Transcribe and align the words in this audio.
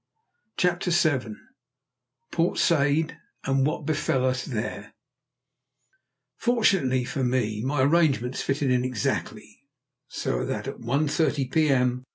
CHAPTER 0.57 0.89
VII 0.89 1.35
PORT 2.31 2.57
SAID, 2.57 3.19
AND 3.43 3.67
WHAT 3.67 3.85
BEFEL 3.85 4.25
US 4.25 4.45
THERE 4.45 4.93
Fortunately 6.37 7.03
for 7.05 7.23
me 7.23 7.61
my 7.63 7.83
arrangements 7.83 8.41
fitted 8.41 8.71
in 8.71 8.83
exactly, 8.83 9.59
so 10.07 10.43
that 10.43 10.67
at 10.67 10.79
one 10.79 11.07
thirty 11.07 11.45
p.m. 11.47 12.03